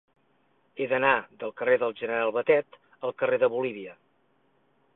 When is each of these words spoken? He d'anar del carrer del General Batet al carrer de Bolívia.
He 0.79 0.85
d'anar 0.93 1.11
del 1.43 1.53
carrer 1.61 1.75
del 1.83 1.93
General 1.99 2.33
Batet 2.39 2.79
al 3.09 3.15
carrer 3.23 3.39
de 3.45 3.51
Bolívia. 3.57 3.95